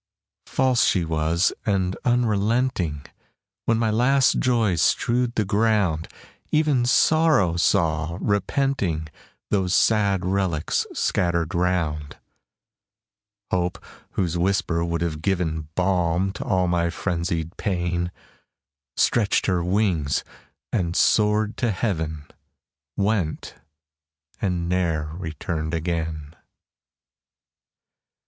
False 0.47 0.83
she 0.83 1.05
was, 1.05 1.53
and 1.63 1.95
unrelenting; 2.03 3.05
When 3.65 3.77
my 3.77 3.91
last 3.91 4.39
joys 4.39 4.81
strewed 4.81 5.35
the 5.35 5.45
ground, 5.45 6.07
Even 6.49 6.87
Sorrow 6.87 7.55
saw, 7.55 8.17
repenting, 8.19 9.09
Those 9.51 9.75
sad 9.75 10.25
relics 10.25 10.87
scattered 10.91 11.53
round; 11.53 12.17
Hope, 13.51 13.77
whose 14.13 14.39
whisper 14.39 14.83
would 14.83 15.01
have 15.01 15.21
given 15.21 15.67
Balm 15.75 16.31
to 16.31 16.43
all 16.45 16.67
my 16.67 16.89
frenzied 16.89 17.55
pain, 17.57 18.11
Stretched 18.97 19.45
her 19.45 19.63
wings, 19.63 20.23
and 20.73 20.95
soared 20.95 21.57
to 21.57 21.69
heaven, 21.69 22.25
Went, 22.97 23.53
and 24.41 24.67
ne'er 24.67 25.11
returned 25.15 25.75
again! 25.75 26.33